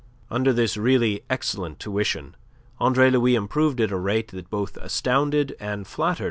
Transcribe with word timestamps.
Under 0.31 0.51
this 0.51 0.77
really 0.77 1.21
excellent 1.29 1.79
tuition 1.79 2.35
Andre 2.79 3.11
Louis 3.11 3.35
improved 3.35 3.79
at 3.79 3.91
a 3.91 3.97
rate 3.97 4.29
that 4.29 4.49
both 4.49 4.75
astounded 4.77 5.55
and 5.59 5.85
flattered 5.85 6.19
M. 6.19 6.19